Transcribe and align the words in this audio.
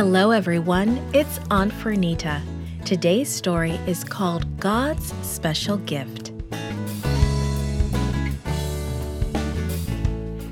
Hello, 0.00 0.30
everyone. 0.30 0.98
It's 1.12 1.38
Aunt 1.50 1.72
Fernita. 1.72 2.42
Today's 2.84 3.28
story 3.28 3.72
is 3.86 4.02
called 4.02 4.58
God's 4.58 5.12
Special 5.22 5.76
Gift. 5.76 6.32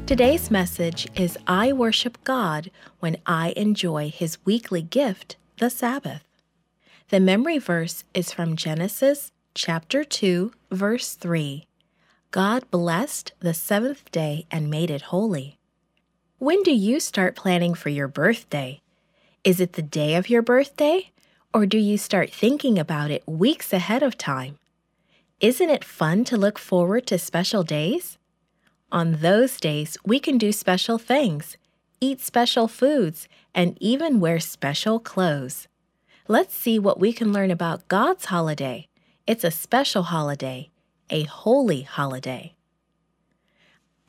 Today's 0.07 0.51
message 0.51 1.09
is 1.17 1.37
I 1.47 1.73
worship 1.73 2.23
God 2.25 2.71
when 3.01 3.17
I 3.27 3.55
enjoy 3.57 4.11
His 4.11 4.39
weekly 4.45 4.83
gift, 4.83 5.37
the 5.59 5.71
Sabbath. 5.71 6.28
The 7.11 7.21
memory 7.21 7.57
verse 7.57 8.05
is 8.13 8.35
from 8.35 8.55
Genesis 8.55 9.33
chapter 9.55 10.05
2, 10.05 10.53
verse 10.71 11.15
3. 11.15 11.65
God 12.33 12.71
blessed 12.71 13.33
the 13.41 13.55
seventh 13.55 14.11
day 14.11 14.45
and 14.51 14.69
made 14.69 14.91
it 14.91 15.09
holy. 15.09 15.57
When 16.37 16.63
do 16.63 16.71
you 16.71 17.01
start 17.01 17.35
planning 17.35 17.73
for 17.73 17.89
your 17.89 18.09
birthday? 18.09 18.83
Is 19.43 19.59
it 19.59 19.73
the 19.73 19.80
day 19.80 20.16
of 20.16 20.29
your 20.29 20.43
birthday? 20.43 21.11
Or 21.55 21.65
do 21.65 21.79
you 21.79 21.97
start 21.97 22.29
thinking 22.30 22.79
about 22.79 23.11
it 23.11 23.27
weeks 23.27 23.73
ahead 23.73 24.02
of 24.02 24.19
time? 24.19 24.59
Isn't 25.41 25.71
it 25.71 25.85
fun 25.85 26.25
to 26.25 26.37
look 26.37 26.59
forward 26.59 27.07
to 27.07 27.19
special 27.19 27.63
days? 27.63 28.19
On 28.93 29.23
those 29.23 29.59
days, 29.59 29.97
we 30.05 30.21
can 30.21 30.37
do 30.37 30.52
special 30.52 30.99
things, 30.99 31.57
eat 32.02 32.21
special 32.21 32.69
foods, 32.69 33.29
and 33.55 33.79
even 33.80 34.21
wear 34.21 34.38
special 34.38 35.01
clothes. 35.01 35.69
Let's 36.30 36.55
see 36.55 36.78
what 36.78 37.00
we 37.00 37.14
can 37.14 37.32
learn 37.32 37.50
about 37.50 37.88
God's 37.88 38.27
holiday. 38.27 38.88
It's 39.27 39.45
a 39.45 39.50
special 39.50 40.02
holiday, 40.02 40.68
a 41.09 41.23
holy 41.23 41.82
holiday. 41.82 42.54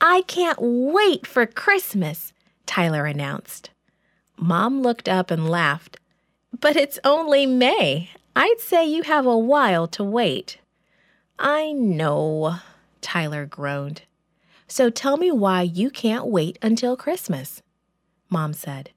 I 0.01 0.23
can't 0.27 0.57
wait 0.59 1.25
for 1.25 1.45
Christmas, 1.45 2.33
Tyler 2.65 3.05
announced. 3.05 3.69
Mom 4.37 4.81
looked 4.81 5.07
up 5.07 5.31
and 5.31 5.49
laughed. 5.49 5.97
But 6.59 6.75
it's 6.75 6.99
only 7.05 7.45
May. 7.45 8.09
I'd 8.35 8.59
say 8.59 8.85
you 8.85 9.03
have 9.03 9.25
a 9.25 9.37
while 9.37 9.87
to 9.87 10.03
wait. 10.03 10.57
I 11.39 11.71
know, 11.71 12.55
Tyler 12.99 13.45
groaned. 13.45 14.01
So 14.67 14.89
tell 14.89 15.15
me 15.15 15.31
why 15.31 15.61
you 15.61 15.89
can't 15.89 16.25
wait 16.25 16.59
until 16.61 16.97
Christmas. 16.97 17.61
Mom 18.29 18.51
said. 18.51 18.89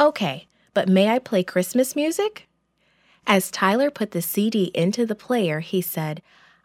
Okay, 0.00 0.48
but 0.74 0.88
may 0.88 1.08
I 1.08 1.18
play 1.18 1.42
Christmas 1.42 1.96
music? 1.96 2.48
As 3.26 3.50
Tyler 3.50 3.90
put 3.90 4.12
the 4.12 4.22
CD 4.22 4.70
into 4.74 5.06
the 5.06 5.14
player, 5.14 5.60
he 5.60 5.80
said, 5.80 6.22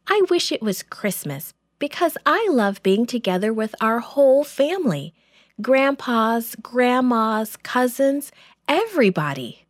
I 0.08 0.24
wish 0.30 0.52
it 0.52 0.62
was 0.62 0.84
Christmas 0.84 1.54
because 1.80 2.18
I 2.26 2.48
love 2.52 2.84
being 2.84 3.06
together 3.06 3.52
with 3.52 3.76
our 3.82 4.00
whole 4.00 4.44
family 4.44 5.14
grandpas, 5.62 6.56
grandmas, 6.62 7.56
cousins, 7.58 8.32
everybody. 8.68 9.66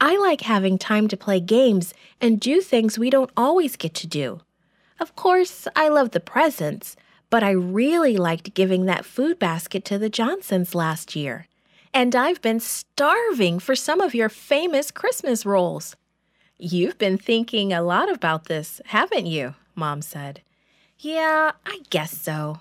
I 0.00 0.16
like 0.16 0.42
having 0.42 0.78
time 0.78 1.08
to 1.08 1.16
play 1.16 1.40
games 1.40 1.92
and 2.20 2.38
do 2.38 2.60
things 2.60 2.98
we 2.98 3.10
don't 3.10 3.32
always 3.36 3.74
get 3.74 3.94
to 3.94 4.06
do. 4.06 4.42
Of 5.00 5.16
course, 5.16 5.66
I 5.74 5.88
love 5.88 6.12
the 6.12 6.20
presents, 6.20 6.94
but 7.30 7.42
I 7.42 7.50
really 7.50 8.16
liked 8.16 8.54
giving 8.54 8.86
that 8.86 9.04
food 9.04 9.40
basket 9.40 9.84
to 9.86 9.98
the 9.98 10.08
Johnsons 10.08 10.72
last 10.72 11.16
year. 11.16 11.47
And 11.92 12.14
I've 12.14 12.42
been 12.42 12.60
starving 12.60 13.58
for 13.58 13.74
some 13.74 14.00
of 14.00 14.14
your 14.14 14.28
famous 14.28 14.90
Christmas 14.90 15.46
rolls. 15.46 15.96
You've 16.58 16.98
been 16.98 17.18
thinking 17.18 17.72
a 17.72 17.82
lot 17.82 18.10
about 18.12 18.44
this, 18.44 18.80
haven't 18.86 19.26
you? 19.26 19.54
Mom 19.74 20.02
said. 20.02 20.42
Yeah, 20.98 21.52
I 21.64 21.80
guess 21.90 22.16
so. 22.16 22.60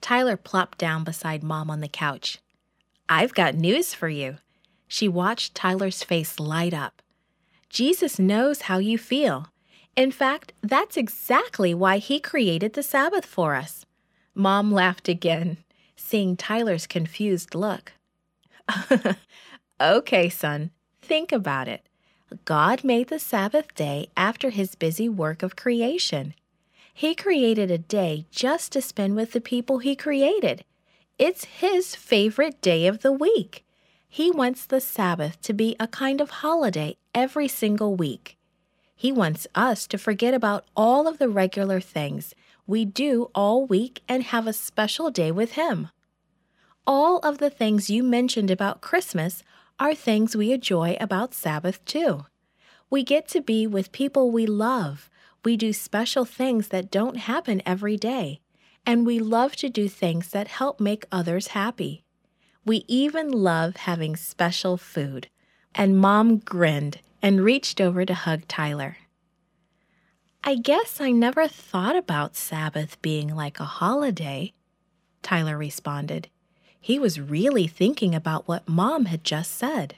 Tyler 0.00 0.36
plopped 0.36 0.78
down 0.78 1.04
beside 1.04 1.42
Mom 1.42 1.70
on 1.70 1.80
the 1.80 1.88
couch. 1.88 2.38
I've 3.08 3.34
got 3.34 3.54
news 3.54 3.94
for 3.94 4.08
you. 4.08 4.36
She 4.86 5.08
watched 5.08 5.54
Tyler's 5.54 6.02
face 6.02 6.38
light 6.38 6.74
up. 6.74 7.02
Jesus 7.68 8.18
knows 8.18 8.62
how 8.62 8.78
you 8.78 8.98
feel. 8.98 9.48
In 9.96 10.10
fact, 10.10 10.52
that's 10.62 10.96
exactly 10.96 11.74
why 11.74 11.98
he 11.98 12.20
created 12.20 12.74
the 12.74 12.82
Sabbath 12.82 13.24
for 13.24 13.54
us. 13.54 13.84
Mom 14.34 14.72
laughed 14.72 15.08
again, 15.08 15.58
seeing 15.96 16.36
Tyler's 16.36 16.86
confused 16.86 17.54
look. 17.54 17.92
okay, 19.80 20.28
son, 20.28 20.70
think 21.02 21.32
about 21.32 21.68
it. 21.68 21.86
God 22.44 22.84
made 22.84 23.08
the 23.08 23.18
Sabbath 23.18 23.74
day 23.74 24.08
after 24.16 24.50
his 24.50 24.74
busy 24.74 25.08
work 25.08 25.42
of 25.42 25.56
creation. 25.56 26.34
He 27.00 27.14
created 27.14 27.70
a 27.70 27.78
day 27.78 28.26
just 28.30 28.72
to 28.72 28.82
spend 28.82 29.16
with 29.16 29.32
the 29.32 29.40
people 29.40 29.78
He 29.78 29.96
created. 29.96 30.64
It's 31.18 31.44
His 31.44 31.94
favorite 31.94 32.60
day 32.60 32.86
of 32.86 33.00
the 33.00 33.10
week. 33.10 33.64
He 34.06 34.30
wants 34.30 34.66
the 34.66 34.82
Sabbath 34.82 35.40
to 35.40 35.52
be 35.52 35.76
a 35.80 35.86
kind 35.86 36.20
of 36.20 36.30
holiday 36.44 36.96
every 37.14 37.48
single 37.48 37.94
week. 37.94 38.36
He 38.94 39.12
wants 39.12 39.46
us 39.54 39.86
to 39.86 39.96
forget 39.96 40.34
about 40.34 40.66
all 40.76 41.08
of 41.08 41.16
the 41.16 41.28
regular 41.30 41.80
things 41.80 42.34
we 42.66 42.84
do 42.84 43.30
all 43.34 43.64
week 43.64 44.02
and 44.06 44.22
have 44.24 44.46
a 44.46 44.52
special 44.52 45.10
day 45.10 45.32
with 45.32 45.52
Him. 45.52 45.88
All 46.86 47.18
of 47.18 47.38
the 47.38 47.50
things 47.50 47.90
you 47.90 48.02
mentioned 48.02 48.50
about 48.50 48.80
Christmas 48.80 49.42
are 49.78 49.94
things 49.94 50.36
we 50.36 50.52
enjoy 50.52 50.96
about 51.00 51.34
Sabbath 51.34 51.84
too. 51.84 52.26
We 52.88 53.04
get 53.04 53.28
to 53.28 53.40
be 53.40 53.66
with 53.66 53.92
people 53.92 54.30
we 54.30 54.46
love 54.46 55.10
we 55.44 55.56
do 55.56 55.72
special 55.72 56.24
things 56.24 56.68
that 56.68 56.90
don't 56.90 57.16
happen 57.16 57.62
every 57.64 57.96
day, 57.96 58.40
and 58.84 59.06
we 59.06 59.18
love 59.18 59.56
to 59.56 59.70
do 59.70 59.88
things 59.88 60.28
that 60.30 60.48
help 60.48 60.80
make 60.80 61.06
others 61.10 61.48
happy. 61.48 62.04
We 62.64 62.84
even 62.88 63.30
love 63.30 63.76
having 63.76 64.16
special 64.16 64.76
food. 64.76 65.28
And 65.74 65.96
Mom 65.96 66.38
grinned 66.38 66.98
and 67.22 67.42
reached 67.42 67.80
over 67.80 68.04
to 68.04 68.12
hug 68.12 68.46
Tyler. 68.48 68.98
I 70.42 70.56
guess 70.56 71.00
I 71.00 71.10
never 71.10 71.46
thought 71.46 71.96
about 71.96 72.36
Sabbath 72.36 73.00
being 73.00 73.34
like 73.34 73.60
a 73.60 73.64
holiday, 73.64 74.52
Tyler 75.22 75.56
responded. 75.56 76.28
He 76.80 76.98
was 76.98 77.20
really 77.20 77.66
thinking 77.66 78.14
about 78.14 78.48
what 78.48 78.68
Mom 78.68 79.04
had 79.04 79.22
just 79.22 79.54
said. 79.54 79.96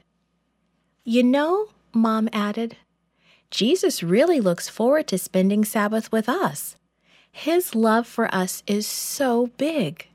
You 1.05 1.23
know, 1.23 1.69
Mom 1.95 2.29
added, 2.33 2.77
Jesus 3.51 4.03
really 4.03 4.41
looks 4.41 4.69
forward 4.69 5.07
to 5.09 5.19
spending 5.19 5.65
Sabbath 5.65 6.11
with 6.11 6.29
us. 6.29 6.77
His 7.31 7.75
love 7.75 8.07
for 8.07 8.35
us 8.35 8.63
is 8.67 8.87
so 8.87 9.49
big. 9.59 10.09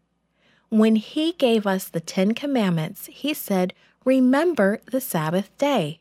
When 0.70 0.96
He 0.96 1.34
gave 1.34 1.66
us 1.66 1.88
the 1.88 2.00
Ten 2.00 2.34
Commandments, 2.34 3.06
He 3.08 3.34
said, 3.34 3.74
Remember 4.04 4.82
the 4.92 5.02
Sabbath 5.02 5.56
day. 5.58 6.00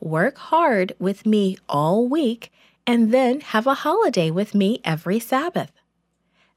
Work 0.00 0.38
hard 0.38 0.94
with 0.98 1.26
me 1.26 1.58
all 1.68 2.08
week, 2.08 2.50
and 2.86 3.12
then 3.12 3.40
have 3.40 3.66
a 3.66 3.74
holiday 3.74 4.30
with 4.30 4.54
me 4.54 4.80
every 4.84 5.20
Sabbath. 5.20 5.70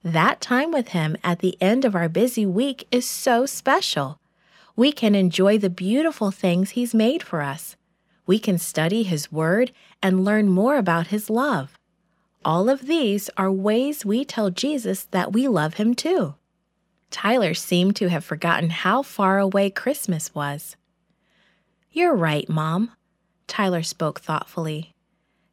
That 0.04 0.42
time 0.42 0.72
with 0.72 0.90
Him 0.90 1.18
at 1.24 1.40
the 1.40 1.58
end 1.62 1.86
of 1.86 1.96
our 1.96 2.10
busy 2.10 2.46
week 2.46 2.88
is 2.92 3.10
so 3.10 3.46
special. 3.46 4.20
We 4.76 4.92
can 4.92 5.16
enjoy 5.16 5.58
the 5.58 5.70
beautiful 5.70 6.32
things 6.32 6.72
He's 6.72 6.94
made 6.94 7.24
for 7.24 7.42
us 7.42 7.78
we 8.26 8.40
can 8.40 8.58
study 8.58 9.04
His 9.04 9.32
Word 9.32 9.72
and 10.02 10.24
learn 10.24 10.50
more 10.50 10.78
about 10.78 11.08
His 11.08 11.30
love. 11.30 11.78
All 12.46 12.70
of 12.70 12.88
these 12.88 13.30
are 13.38 13.52
ways 13.52 14.06
we 14.06 14.26
tell 14.26 14.50
Jesus 14.50 15.06
that 15.12 15.34
we 15.34 15.48
love 15.48 15.76
Him 15.76 15.94
too. 15.94 16.36
Tyler 17.12 17.54
seemed 17.54 17.96
to 17.98 18.10
have 18.10 18.26
forgotten 18.26 18.70
how 18.70 19.04
far 19.04 19.40
away 19.40 19.70
Christmas 19.70 20.34
was. 20.34 20.76
You're 21.92 22.16
right, 22.16 22.50
Mom. 22.50 22.92
Tyler 23.48 23.84
spoke 23.84 24.20
thoughtfully. 24.20 24.94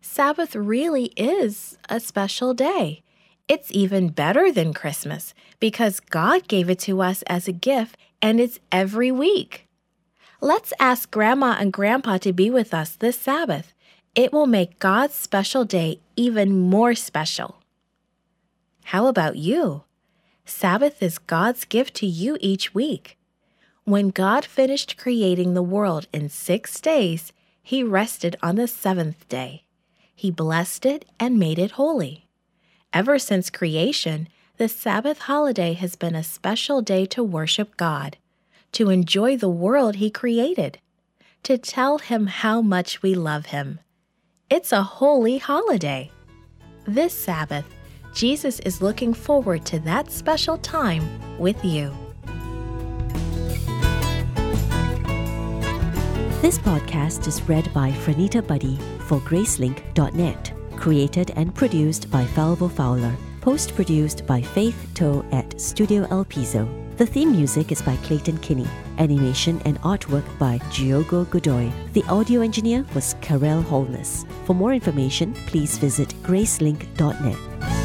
Sabbath 0.01 0.57
really 0.57 1.07
is 1.17 1.77
a 1.89 2.01
special 2.01 2.55
day. 2.55 3.03
It's 3.49 3.71
even 3.73 4.09
better 4.09 4.53
than 4.53 4.75
Christmas 4.75 5.35
because 5.59 6.01
God 6.01 6.49
gave 6.49 6.71
it 6.71 6.79
to 6.81 7.03
us 7.03 7.23
as 7.23 7.49
a 7.49 7.53
gift 7.53 7.97
and 8.23 8.41
it's 8.41 8.61
every 8.71 9.11
week. 9.11 9.67
Let's 10.41 10.73
ask 10.81 11.11
Grandma 11.11 11.57
and 11.59 11.73
Grandpa 11.73 12.19
to 12.19 12.33
be 12.33 12.51
with 12.51 12.73
us 12.73 12.97
this 12.97 13.19
Sabbath. 13.19 13.75
It 14.15 14.33
will 14.33 14.47
make 14.47 14.79
God's 14.79 15.15
special 15.15 15.65
day 15.65 16.01
even 16.17 16.59
more 16.59 16.95
special. 16.95 17.63
How 18.85 19.07
about 19.07 19.37
you? 19.37 19.85
Sabbath 20.45 21.03
is 21.03 21.19
God's 21.19 21.65
gift 21.65 21.95
to 21.97 22.07
you 22.07 22.37
each 22.41 22.75
week. 22.75 23.17
When 23.85 24.09
God 24.09 24.45
finished 24.45 24.97
creating 24.97 25.55
the 25.55 25.63
world 25.63 26.07
in 26.13 26.29
six 26.29 26.81
days, 26.81 27.33
he 27.63 27.83
rested 27.83 28.37
on 28.43 28.57
the 28.57 28.67
seventh 28.67 29.29
day. 29.29 29.65
He 30.15 30.31
blessed 30.31 30.87
it 30.87 31.05
and 31.19 31.39
made 31.39 31.59
it 31.59 31.73
holy. 31.73 32.27
Ever 32.93 33.21
since 33.21 33.51
creation, 33.51 34.29
the 34.57 34.69
Sabbath 34.69 35.21
holiday 35.21 35.75
has 35.75 35.95
been 35.95 36.17
a 36.17 36.25
special 36.25 36.83
day 36.83 37.07
to 37.07 37.23
worship 37.23 37.77
God 37.77 38.17
to 38.73 38.91
enjoy 38.91 39.37
the 39.37 39.49
world 39.49 39.97
He 39.97 40.11
created, 40.11 40.79
to 41.45 41.57
tell 41.59 41.99
Him 41.99 42.27
how 42.27 42.61
much 42.61 43.03
we 43.03 43.15
love 43.15 43.47
Him. 43.47 43.81
It's 44.49 44.73
a 44.73 44.83
holy 44.83 45.39
holiday. 45.39 46.11
This 46.85 47.15
Sabbath, 47.15 47.65
Jesus 48.13 48.59
is 48.61 48.83
looking 48.83 49.15
forward 49.15 49.65
to 49.67 49.79
that 49.81 50.11
special 50.11 50.59
time 50.59 51.05
with 51.39 51.65
you. 51.65 51.95
This 56.43 56.59
podcast 56.59 57.29
is 57.29 57.43
read 57.49 57.73
by 57.73 57.93
Franita 57.93 58.45
Buddy 58.45 58.77
for 59.07 59.21
Gracelink.net, 59.21 60.53
created 60.81 61.31
and 61.37 61.55
produced 61.55 62.11
by 62.11 62.25
Falvo 62.25 62.69
Fowler, 62.69 63.15
post 63.41 63.75
produced 63.75 64.27
by 64.27 64.41
Faith 64.41 64.89
Toe 64.95 65.25
at 65.31 65.61
Studio 65.61 66.07
El 66.11 66.25
Piso. 66.25 66.69
The 66.97 67.07
theme 67.07 67.33
music 67.33 67.71
is 67.71 67.81
by 67.81 67.97
Clayton 67.97 68.39
Kinney, 68.39 68.67
animation 68.99 69.61
and 69.65 69.81
artwork 69.83 70.27
by 70.39 70.59
Giogo 70.71 71.25
Godoy. 71.27 71.71
The 71.93 72.05
audio 72.09 72.41
engineer 72.41 72.85
was 72.95 73.15
Karel 73.21 73.63
Holness. 73.63 74.27
For 74.45 74.55
more 74.55 74.75
information, 74.75 75.35
please 75.47 75.79
visit 75.79 76.09
Gracelink.net. 76.23 77.80